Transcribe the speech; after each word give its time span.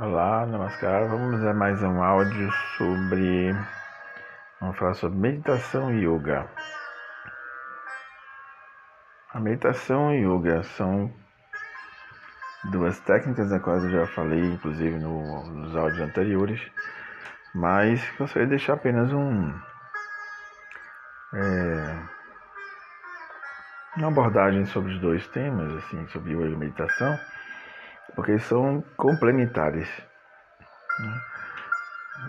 Olá, 0.00 0.44
Namaskar. 0.44 1.06
Vamos 1.06 1.46
a 1.46 1.54
mais 1.54 1.80
um 1.80 2.02
áudio 2.02 2.50
sobre. 2.76 3.52
Vamos 4.60 4.76
falar 4.76 4.94
sobre 4.94 5.16
meditação 5.16 5.94
e 5.94 6.04
yoga. 6.04 6.48
A 9.32 9.38
meditação 9.38 10.12
e 10.12 10.26
yoga 10.26 10.64
são 10.64 11.14
duas 12.72 12.98
técnicas 13.02 13.48
das 13.48 13.62
quais 13.62 13.84
eu 13.84 13.90
já 13.90 14.06
falei, 14.08 14.40
inclusive 14.40 14.98
no, 14.98 15.44
nos 15.44 15.76
áudios 15.76 16.00
anteriores, 16.00 16.60
mas 17.54 18.04
gostaria 18.18 18.48
de 18.48 18.56
deixar 18.56 18.72
apenas 18.72 19.12
um. 19.12 19.48
É, 21.34 21.98
uma 23.96 24.08
abordagem 24.08 24.64
sobre 24.64 24.92
os 24.92 25.00
dois 25.00 25.24
temas, 25.28 25.72
assim, 25.84 26.04
sobre 26.08 26.32
yoga 26.32 26.48
e 26.48 26.56
meditação 26.56 27.16
porque 28.14 28.38
são 28.38 28.82
complementares. 28.96 29.88
Né? 31.00 31.20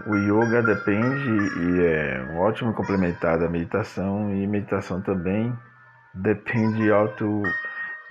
O 0.07 0.16
yoga 0.16 0.61
depende 0.61 1.29
e 1.29 1.85
é 1.85 2.21
um 2.31 2.39
ótimo 2.39 2.73
complementar 2.73 3.39
da 3.39 3.47
meditação 3.47 4.33
e 4.33 4.45
meditação 4.47 5.02
também 5.02 5.57
depende 6.16 6.91
auto 6.91 7.43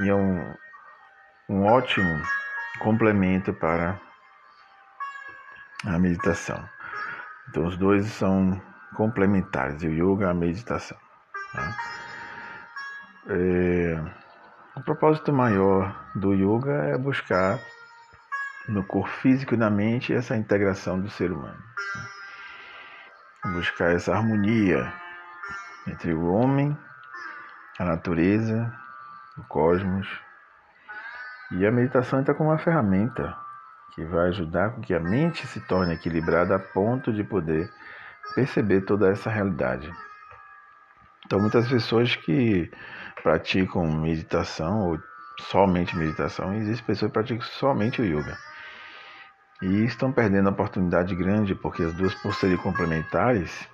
e 0.00 0.08
é 0.08 0.14
um, 0.14 0.54
um 1.48 1.64
ótimo 1.64 2.22
complemento 2.80 3.52
para 3.52 3.98
a 5.86 5.98
meditação. 5.98 6.62
Então 7.48 7.66
os 7.66 7.76
dois 7.76 8.06
são 8.06 8.60
complementares, 8.96 9.82
o 9.82 9.86
yoga 9.86 10.26
e 10.26 10.30
a 10.30 10.34
meditação. 10.34 10.98
Né? 11.54 11.74
É... 13.28 14.23
O 14.76 14.82
propósito 14.82 15.32
maior 15.32 15.94
do 16.16 16.32
yoga 16.32 16.72
é 16.72 16.98
buscar 16.98 17.60
no 18.68 18.82
corpo 18.82 19.08
físico 19.08 19.54
e 19.54 19.56
na 19.56 19.70
mente 19.70 20.12
essa 20.12 20.36
integração 20.36 21.00
do 21.00 21.08
ser 21.08 21.30
humano. 21.30 21.62
Buscar 23.52 23.92
essa 23.92 24.12
harmonia 24.12 24.92
entre 25.86 26.12
o 26.12 26.26
homem, 26.26 26.76
a 27.78 27.84
natureza, 27.84 28.72
o 29.38 29.44
cosmos. 29.44 30.08
E 31.52 31.64
a 31.64 31.70
meditação 31.70 32.20
está 32.20 32.34
como 32.34 32.50
uma 32.50 32.58
ferramenta 32.58 33.36
que 33.94 34.04
vai 34.04 34.30
ajudar 34.30 34.70
com 34.70 34.80
que 34.80 34.92
a 34.92 34.98
mente 34.98 35.46
se 35.46 35.60
torne 35.60 35.94
equilibrada 35.94 36.56
a 36.56 36.58
ponto 36.58 37.12
de 37.12 37.22
poder 37.22 37.70
perceber 38.34 38.80
toda 38.80 39.08
essa 39.08 39.30
realidade. 39.30 39.88
Então, 41.24 41.38
muitas 41.38 41.68
pessoas 41.68 42.16
que 42.16 42.68
praticam 43.22 43.86
meditação 44.00 44.88
ou 44.88 44.98
somente 45.40 45.96
meditação, 45.96 46.54
existem 46.54 46.86
pessoas 46.86 47.10
que 47.10 47.14
praticam 47.14 47.46
somente 47.46 48.00
o 48.00 48.04
yoga. 48.04 48.36
E 49.62 49.84
estão 49.84 50.12
perdendo 50.12 50.48
a 50.48 50.52
oportunidade 50.52 51.14
grande 51.14 51.54
porque 51.54 51.82
as 51.82 51.94
duas, 51.94 52.14
por 52.16 52.34
serem 52.34 52.56
complementares, 52.56 53.68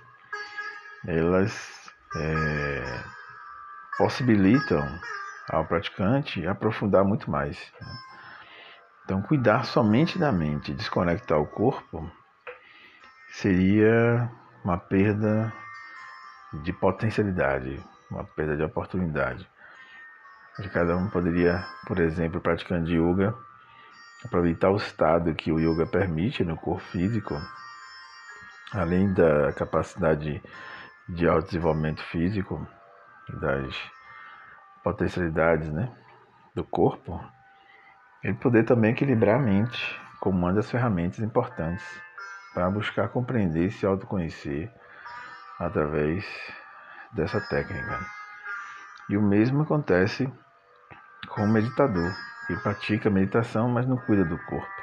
elas 1.05 1.91
é, 2.15 3.03
possibilitam 3.97 4.87
ao 5.49 5.65
praticante 5.65 6.47
aprofundar 6.47 7.03
muito 7.03 7.29
mais. 7.29 7.57
Né? 7.81 7.87
Então, 9.03 9.21
cuidar 9.21 9.65
somente 9.65 10.17
da 10.17 10.31
mente, 10.31 10.73
desconectar 10.73 11.37
o 11.39 11.47
corpo, 11.47 12.09
seria 13.31 14.31
uma 14.63 14.77
perda 14.77 15.51
de 16.63 16.71
potencialidade, 16.71 17.83
uma 18.11 18.25
perda 18.25 18.57
de 18.57 18.63
oportunidade. 18.63 19.47
De 20.59 20.69
cada 20.69 20.95
um 20.97 21.09
poderia, 21.09 21.65
por 21.87 21.99
exemplo, 21.99 22.41
praticando 22.41 22.91
yoga, 22.91 23.33
aproveitar 24.23 24.69
o 24.69 24.75
estado 24.75 25.33
que 25.33 25.51
o 25.51 25.59
yoga 25.59 25.87
permite 25.87 26.43
no 26.43 26.57
corpo 26.57 26.83
físico, 26.91 27.41
além 28.73 29.11
da 29.13 29.53
capacidade 29.53 30.43
de 31.07 31.27
autodesenvolvimento 31.27 32.03
físico 32.03 32.67
das 33.39 33.75
potencialidades 34.83 35.71
né, 35.71 35.91
do 36.53 36.63
corpo, 36.63 37.19
ele 38.23 38.35
poder 38.35 38.63
também 38.65 38.91
equilibrar 38.91 39.37
a 39.37 39.43
mente 39.43 39.99
como 40.19 40.37
uma 40.37 40.53
das 40.53 40.69
ferramentas 40.69 41.19
importantes 41.19 41.83
para 42.53 42.69
buscar 42.69 43.09
compreender 43.09 43.67
e 43.67 43.71
se 43.71 43.85
autoconhecer 43.85 44.71
através 45.57 46.25
dessa 47.13 47.39
técnica. 47.41 47.99
E 49.09 49.17
o 49.17 49.21
mesmo 49.21 49.63
acontece 49.63 50.31
com 51.29 51.43
o 51.43 51.47
meditador, 51.47 52.11
que 52.47 52.55
pratica 52.57 53.09
meditação, 53.09 53.69
mas 53.69 53.87
não 53.87 53.97
cuida 53.97 54.23
do 54.25 54.37
corpo. 54.37 54.81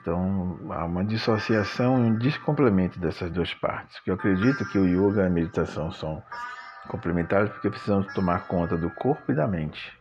Então, 0.00 0.58
há 0.70 0.84
uma 0.84 1.04
dissociação 1.04 1.98
e 1.98 2.10
um 2.10 2.16
descomplemento 2.16 2.98
dessas 2.98 3.30
duas 3.30 3.52
partes. 3.52 4.00
Que 4.00 4.10
eu 4.10 4.14
acredito 4.14 4.64
que 4.66 4.78
o 4.78 4.86
yoga 4.86 5.22
e 5.22 5.26
a 5.26 5.30
meditação 5.30 5.90
são 5.92 6.22
complementares 6.88 7.50
porque 7.50 7.70
precisamos 7.70 8.12
tomar 8.14 8.46
conta 8.46 8.76
do 8.76 8.90
corpo 8.90 9.30
e 9.30 9.34
da 9.34 9.46
mente, 9.46 9.92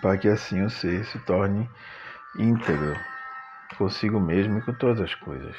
para 0.00 0.16
que 0.16 0.28
assim 0.28 0.62
o 0.62 0.70
ser 0.70 1.04
se 1.04 1.18
torne 1.20 1.68
íntegro 2.38 2.96
consigo 3.76 4.20
mesmo 4.20 4.58
e 4.58 4.62
com 4.62 4.72
todas 4.72 5.00
as 5.00 5.14
coisas. 5.14 5.56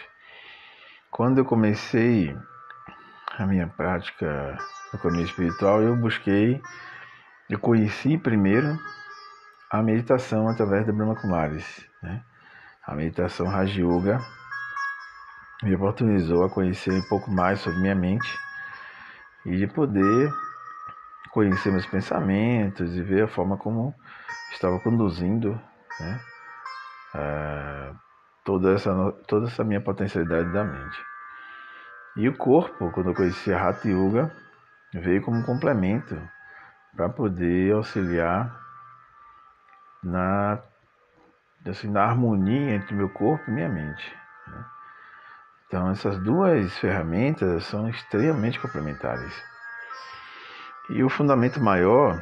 Quando 1.11 1.39
eu 1.39 1.45
comecei 1.45 2.35
a 3.37 3.45
minha 3.45 3.67
prática 3.67 4.57
no 4.91 4.99
caminho 4.99 5.25
espiritual, 5.25 5.81
eu 5.81 5.95
busquei, 5.95 6.61
eu 7.49 7.59
conheci 7.59 8.17
primeiro 8.17 8.77
a 9.69 9.81
meditação 9.81 10.47
através 10.47 10.85
da 10.85 10.93
Brahma 10.93 11.15
Kumaris, 11.15 11.85
né? 12.01 12.23
A 12.85 12.93
meditação 12.95 13.47
Raja 13.47 13.81
Yoga 13.81 14.19
me 15.63 15.73
oportunizou 15.73 16.43
a 16.43 16.49
conhecer 16.49 16.91
um 16.91 17.01
pouco 17.01 17.31
mais 17.31 17.59
sobre 17.59 17.79
minha 17.79 17.95
mente 17.95 18.29
e 19.45 19.57
de 19.57 19.67
poder 19.67 20.31
conhecer 21.31 21.71
meus 21.71 21.85
pensamentos 21.85 22.95
e 22.95 23.01
ver 23.01 23.23
a 23.23 23.27
forma 23.27 23.57
como 23.57 23.95
estava 24.51 24.79
conduzindo 24.79 25.59
né, 25.99 26.19
uh, 27.15 27.95
toda, 28.43 28.73
essa, 28.73 29.11
toda 29.27 29.47
essa 29.47 29.63
minha 29.63 29.81
potencialidade 29.81 30.51
da 30.51 30.63
mente. 30.63 31.12
E 32.15 32.29
o 32.29 32.37
corpo, 32.37 32.91
quando 32.91 33.09
eu 33.09 33.15
conheci 33.15 33.51
a 33.51 33.69
Hatha 33.69 33.87
Yoga, 33.87 34.31
veio 34.93 35.21
como 35.23 35.43
complemento 35.43 36.15
para 36.95 37.09
poder 37.09 37.73
auxiliar 37.73 38.55
na, 40.03 40.59
assim, 41.67 41.89
na 41.89 42.03
harmonia 42.03 42.75
entre 42.75 42.93
meu 42.93 43.09
corpo 43.09 43.49
e 43.49 43.53
minha 43.53 43.69
mente. 43.69 44.15
Né? 44.47 44.65
Então, 45.67 45.89
essas 45.89 46.19
duas 46.19 46.77
ferramentas 46.77 47.65
são 47.65 47.89
extremamente 47.89 48.59
complementares. 48.59 49.33
E 50.91 51.03
o 51.03 51.09
fundamento 51.09 51.59
maior 51.59 52.21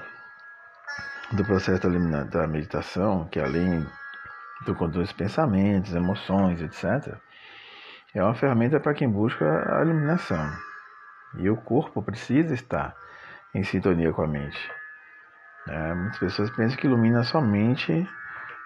do 1.34 1.44
processo 1.44 1.82
da 2.30 2.48
meditação, 2.48 3.28
que 3.28 3.40
além 3.40 3.86
do 4.66 4.74
controle 4.76 5.06
dos 5.06 5.14
pensamentos, 5.14 5.94
emoções, 5.94 6.62
etc., 6.62 7.18
é 8.14 8.22
uma 8.22 8.36
ferramenta 8.36 8.80
para 8.80 8.94
quem 8.94 9.10
busca 9.10 9.78
a 9.78 9.82
iluminação. 9.82 10.52
E 11.38 11.50
o 11.50 11.56
corpo 11.56 12.02
precisa 12.02 12.54
estar 12.54 12.94
em 13.54 13.64
sintonia 13.64 14.12
com 14.12 14.22
a 14.22 14.28
mente. 14.28 14.72
É, 15.68 15.94
muitas 15.94 16.20
pessoas 16.20 16.50
pensam 16.50 16.78
que 16.78 16.88
ilumina 16.88 17.24
somente 17.24 18.08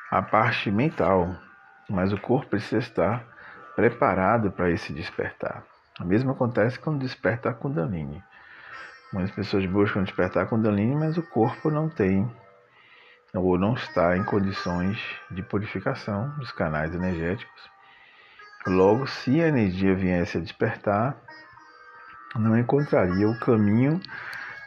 a 0.10 0.22
parte 0.22 0.72
mental, 0.72 1.36
mas 1.90 2.12
o 2.12 2.20
corpo 2.20 2.50
precisa 2.50 2.80
estar 2.80 3.24
preparado 3.76 4.52
para 4.52 4.72
esse 4.72 4.92
despertar. 4.94 5.64
O 6.00 6.06
mesmo 6.06 6.32
acontece 6.32 6.80
quando 6.80 7.00
desperta 7.00 7.50
a 7.50 7.54
Kundalini. 7.54 8.24
Muitas 9.14 9.32
pessoas 9.32 9.66
buscam 9.68 10.04
despertar 10.04 10.44
a 10.44 10.46
Kundalini, 10.48 10.96
mas 10.96 11.18
o 11.18 11.24
corpo 11.24 11.70
não 11.70 11.88
tem 11.88 12.30
ou 13.34 13.58
não 13.60 13.74
está 13.74 14.18
em 14.18 14.24
condições 14.24 14.98
de 15.30 15.44
purificação 15.44 16.30
dos 16.38 16.52
canais 16.52 16.96
energéticos 16.96 17.75
Logo, 18.68 19.06
se 19.06 19.42
a 19.42 19.48
energia 19.48 19.94
viesse 19.94 20.38
a 20.38 20.42
despertar, 20.42 21.16
não 22.36 22.58
encontraria 22.58 23.30
o 23.30 23.40
caminho 23.40 24.02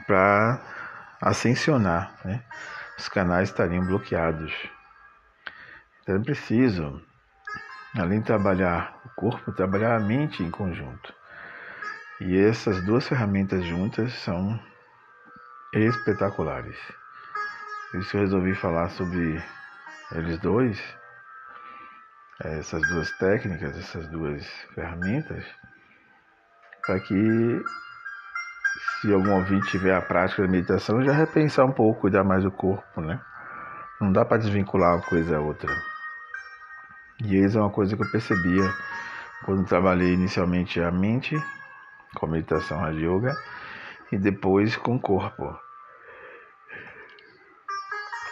para 0.07 0.61
ascensionar, 1.21 2.15
né? 2.25 2.43
os 2.97 3.09
canais 3.09 3.49
estariam 3.49 3.85
bloqueados. 3.85 4.53
Então 6.03 6.15
é 6.15 6.19
preciso, 6.21 7.03
além 7.97 8.21
de 8.21 8.27
trabalhar 8.27 9.01
o 9.05 9.09
corpo, 9.21 9.53
trabalhar 9.53 9.97
a 9.97 10.01
mente 10.01 10.43
em 10.45 10.51
conjunto. 10.51 11.13
E 12.21 12.39
essas 12.39 12.85
duas 12.85 13.07
ferramentas 13.07 13.65
juntas 13.65 14.13
são 14.15 14.59
espetaculares. 15.75 16.79
Por 17.91 18.01
isso 18.01 18.17
eu 18.17 18.21
resolvi 18.21 18.55
falar 18.55 18.91
sobre 18.91 19.43
eles 20.13 20.39
dois 20.39 20.81
essas 22.45 22.81
duas 22.89 23.11
técnicas, 23.19 23.77
essas 23.77 24.07
duas 24.09 24.47
ferramentas, 24.75 25.45
para 26.87 27.01
que 27.01 27.63
se 29.01 29.13
algum 29.13 29.35
ouvinte 29.35 29.71
tiver 29.71 29.95
a 29.95 30.01
prática 30.01 30.43
da 30.43 30.49
meditação, 30.49 31.03
já 31.03 31.13
repensar 31.13 31.65
um 31.65 31.73
pouco, 31.73 32.03
cuidar 32.03 32.25
mais 32.25 32.45
do 32.45 32.51
corpo, 32.51 33.01
né? 33.01 33.21
Não 34.01 34.13
dá 34.13 34.25
para 34.25 34.39
desvincular 34.39 34.95
uma 34.95 35.05
coisa 35.05 35.37
a 35.37 35.41
outra. 35.41 35.75
E 37.25 37.37
isso 37.37 37.59
é 37.59 37.61
uma 37.61 37.71
coisa 37.71 37.97
que 37.97 38.03
eu 38.03 38.11
percebia 38.11 38.63
quando 39.45 39.67
trabalhei 39.67 40.15
inicialmente 40.15 40.81
a 40.81 40.91
mente 40.91 41.37
com 42.15 42.27
a 42.27 42.29
meditação 42.29 42.85
a 42.85 42.91
yoga 42.91 43.37
e 44.13 44.19
depois 44.19 44.77
com 44.77 44.97
o 44.97 45.01
corpo. 45.01 45.59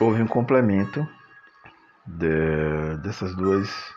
Houve 0.00 0.22
um 0.22 0.26
complemento 0.26 1.06
de, 2.06 2.96
dessas 3.02 3.34
duas 3.34 3.95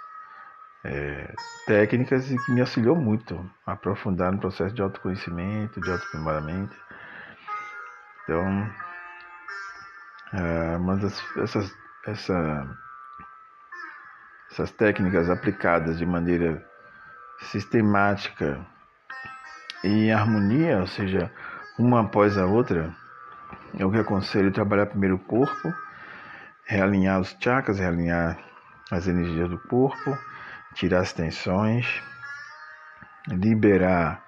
é, 0.84 1.34
técnicas 1.66 2.28
que 2.28 2.52
me 2.52 2.62
auxiliou 2.62 2.96
muito 2.96 3.50
a 3.66 3.74
aprofundar 3.74 4.32
no 4.32 4.40
processo 4.40 4.74
de 4.74 4.82
autoconhecimento, 4.82 5.82
de 5.82 5.92
autoaprimoramento. 5.92 6.76
Então, 8.24 8.70
é, 10.34 10.78
uma 10.78 11.00
essas, 11.38 11.76
essa, 12.06 12.78
essas 14.52 14.72
técnicas 14.72 15.30
aplicadas 15.30 15.98
de 15.98 16.06
maneira 16.06 16.64
sistemática 17.42 18.66
e 19.84 20.06
em 20.06 20.12
harmonia, 20.12 20.80
ou 20.80 20.88
seja, 20.88 21.32
uma 21.78 22.02
após 22.02 22.38
a 22.38 22.46
outra, 22.46 22.94
eu 23.78 23.90
que 23.92 23.98
aconselho 23.98 24.52
trabalhar 24.52 24.88
primeiro 24.88 25.16
o 25.16 25.20
corpo, 25.20 25.74
realinhar 26.66 27.20
os 27.20 27.36
chakras, 27.40 27.80
realinhar 27.80 28.38
as 28.92 29.08
energias 29.08 29.50
do 29.50 29.58
corpo, 29.58 30.18
tirar 30.80 31.02
as 31.02 31.12
tensões, 31.12 32.02
liberar 33.28 34.24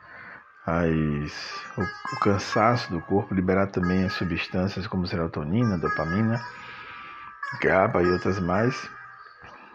as, 0.65 1.63
o, 1.77 1.81
o, 1.81 2.19
cansaço 2.19 2.91
do 2.91 2.99
corpo, 2.99 3.33
liberar 3.33 3.67
também 3.67 4.03
as 4.03 4.11
substâncias 4.13 4.85
como 4.85 5.07
serotonina, 5.07 5.77
dopamina, 5.77 6.41
GABA 7.61 8.03
e 8.03 8.11
outras 8.11 8.37
mais, 8.37 8.89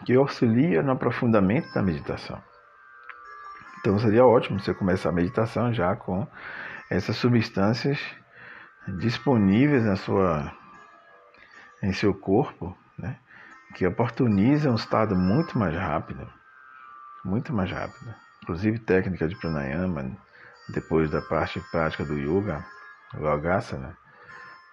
que 0.05 0.13
auxilia 0.13 0.83
no 0.83 0.91
aprofundamento 0.91 1.73
da 1.73 1.81
meditação. 1.81 2.39
Então 3.79 3.97
seria 3.97 4.23
ótimo 4.23 4.59
você 4.59 4.71
começar 4.71 5.09
a 5.09 5.13
meditação 5.13 5.73
já 5.73 5.95
com 5.95 6.27
essas 6.91 7.15
substâncias 7.15 7.99
disponíveis 8.99 9.83
na 9.83 9.95
sua, 9.95 10.53
em 11.81 11.91
seu 11.91 12.13
corpo, 12.13 12.77
né? 12.99 13.17
que 13.73 13.85
oportunizam 13.85 14.73
um 14.73 14.75
estado 14.75 15.15
muito 15.15 15.57
mais 15.57 15.75
rápido, 15.75 16.36
muito 17.23 17.53
mais 17.53 17.71
rápido. 17.71 18.13
Inclusive 18.43 18.79
técnica 18.79 19.27
de 19.27 19.35
pranayama, 19.35 20.11
depois 20.69 21.09
da 21.09 21.21
parte 21.21 21.59
prática 21.71 22.05
do 22.05 22.17
yoga, 22.17 22.65
yogasana, 23.15 23.97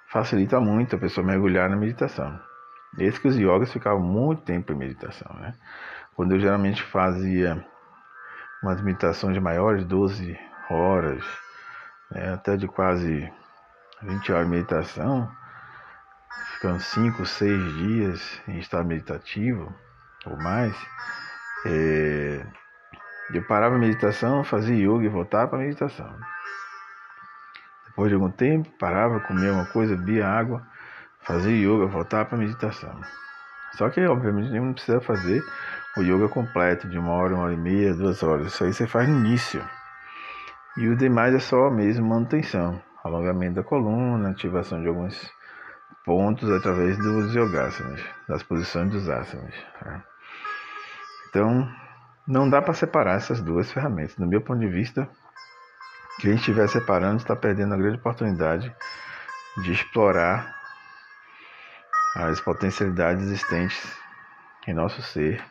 facilita 0.09 0.61
muito 0.61 0.97
a 0.97 0.99
pessoa 0.99 1.27
mergulhar 1.27 1.69
na 1.69 1.77
meditação. 1.77 2.39
Desde 2.93 3.21
que 3.21 3.29
os 3.29 3.37
yogas 3.37 3.73
ficavam 3.73 4.01
muito 4.01 4.43
tempo 4.43 4.73
em 4.73 4.77
meditação, 4.77 5.35
né? 5.41 5.55
Quando 6.15 6.33
eu 6.33 6.41
geralmente 6.41 6.83
fazia 6.83 7.65
umas 8.63 8.81
meditações 8.81 9.35
de 9.35 9.41
maiores 9.41 9.85
12 9.85 10.39
horas, 10.71 11.25
né? 12.11 12.33
até 12.33 12.57
de 12.57 12.69
quase 12.69 13.31
20 14.03 14.33
horas 14.33 14.47
de 14.47 14.51
meditação, 14.51 15.31
ficando 16.55 16.81
5, 16.81 17.27
6 17.27 17.75
dias 17.75 18.43
em 18.49 18.59
estado 18.59 18.87
meditativo 18.87 19.75
ou 20.27 20.37
mais, 20.37 20.75
é, 21.65 22.47
eu 23.33 23.43
parava 23.43 23.77
a 23.77 23.79
meditação, 23.79 24.45
fazia 24.45 24.77
yoga 24.77 25.05
e 25.05 25.09
voltava 25.09 25.49
para 25.49 25.59
a 25.59 25.63
meditação. 25.63 26.15
Depois 27.87 28.09
de 28.09 28.15
algum 28.15 28.31
tempo, 28.31 28.69
parava, 28.79 29.21
comia 29.21 29.53
uma 29.53 29.67
coisa, 29.67 29.97
bebia 29.97 30.29
água, 30.29 30.67
fazia 31.21 31.57
yoga, 31.57 31.87
voltava 31.87 32.27
para 32.27 32.37
a 32.37 32.41
meditação. 32.41 33.01
Só 33.73 33.89
que, 33.89 34.05
obviamente, 34.07 34.51
não 34.53 34.73
precisa 34.73 35.01
fazer 35.01 35.43
o 35.97 36.03
yoga 36.03 36.29
completo, 36.29 36.89
de 36.89 36.99
uma 36.99 37.13
hora, 37.13 37.35
uma 37.35 37.45
hora 37.45 37.55
e 37.55 37.57
meia, 37.57 37.95
duas 37.95 38.23
horas. 38.23 38.49
Isso 38.49 38.65
aí 38.65 38.73
você 38.73 38.87
faz 38.87 39.09
no 39.09 39.17
início. 39.17 39.65
E 40.77 40.89
o 40.89 40.97
demais 40.97 41.35
é 41.35 41.39
só 41.39 41.71
mesmo 41.71 42.07
manutenção, 42.09 42.81
alongamento 43.03 43.55
da 43.55 43.63
coluna, 43.63 44.31
ativação 44.31 44.83
de 44.83 44.89
alguns 44.89 45.33
pontos 46.05 46.51
através 46.51 46.99
dos 46.99 47.35
yogasanas, 47.35 48.03
das 48.29 48.43
posições 48.43 48.91
dos 48.91 49.09
asanas. 49.09 49.55
Tá? 49.81 50.05
Então, 51.35 51.69
não 52.29 52.49
dá 52.49 52.63
para 52.63 52.75
separar 52.75 53.17
essas 53.17 53.43
duas 53.43 53.73
ferramentas. 53.73 54.15
Do 54.15 54.25
meu 54.25 54.41
ponto 54.41 54.61
de 54.61 54.69
vista, 54.69 55.09
quem 56.21 56.37
estiver 56.37 56.69
separando 56.69 57.17
está 57.17 57.35
perdendo 57.35 57.75
a 57.75 57.77
grande 57.77 57.97
oportunidade 57.99 58.73
de 59.57 59.73
explorar 59.73 60.55
as 62.15 62.41
potencialidades 62.41 63.25
existentes 63.25 63.99
em 64.69 64.73
nosso 64.73 65.03
ser, 65.03 65.45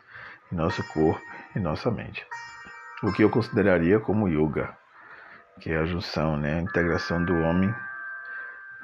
em 0.50 0.56
nosso 0.56 0.82
corpo 0.88 1.20
e 1.54 1.60
nossa 1.60 1.90
mente. 1.90 2.26
O 3.02 3.12
que 3.12 3.22
eu 3.22 3.28
consideraria 3.28 4.00
como 4.00 4.26
yoga, 4.26 4.74
que 5.60 5.70
é 5.70 5.76
a 5.76 5.84
junção, 5.84 6.38
né, 6.38 6.54
a 6.54 6.62
integração 6.62 7.22
do 7.22 7.34
homem 7.34 7.72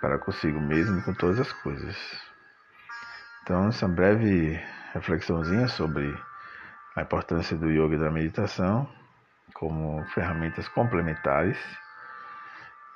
para 0.02 0.18
consigo 0.18 0.60
mesmo 0.60 0.98
e 0.98 1.02
com 1.02 1.14
todas 1.14 1.40
as 1.40 1.50
coisas. 1.50 1.96
Então, 3.42 3.68
essa 3.68 3.88
breve 3.88 4.62
reflexãozinha 4.92 5.66
sobre 5.66 6.14
a 6.96 7.02
importância 7.02 7.56
do 7.56 7.70
yoga 7.70 7.96
e 7.96 7.98
da 7.98 8.10
meditação 8.10 8.88
como 9.54 10.04
ferramentas 10.06 10.68
complementares 10.68 11.58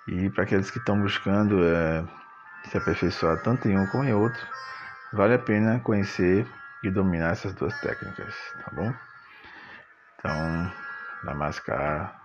e 0.06 0.28
para 0.30 0.44
aqueles 0.44 0.70
que 0.70 0.78
estão 0.78 1.00
buscando 1.00 1.64
é, 1.64 2.04
se 2.64 2.76
aperfeiçoar 2.76 3.42
tanto 3.42 3.68
em 3.68 3.78
um 3.78 3.86
como 3.86 4.04
em 4.04 4.12
outro, 4.12 4.46
vale 5.12 5.34
a 5.34 5.38
pena 5.38 5.80
conhecer 5.80 6.46
e 6.82 6.90
dominar 6.90 7.32
essas 7.32 7.54
duas 7.54 7.78
técnicas, 7.80 8.34
tá 8.64 8.70
bom? 8.72 8.92
Então, 10.18 10.72
Namaskar. 11.24 12.23